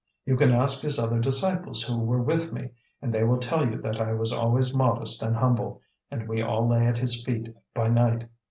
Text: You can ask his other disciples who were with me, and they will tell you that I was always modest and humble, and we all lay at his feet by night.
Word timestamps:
You 0.25 0.35
can 0.35 0.51
ask 0.51 0.81
his 0.81 0.97
other 0.97 1.19
disciples 1.19 1.83
who 1.83 2.01
were 2.01 2.23
with 2.23 2.51
me, 2.51 2.69
and 3.03 3.13
they 3.13 3.23
will 3.23 3.37
tell 3.37 3.69
you 3.69 3.79
that 3.83 4.01
I 4.01 4.13
was 4.13 4.31
always 4.33 4.73
modest 4.73 5.21
and 5.21 5.35
humble, 5.35 5.79
and 6.09 6.27
we 6.27 6.41
all 6.41 6.67
lay 6.67 6.87
at 6.87 6.97
his 6.97 7.23
feet 7.23 7.53
by 7.75 7.87
night. 7.87 8.27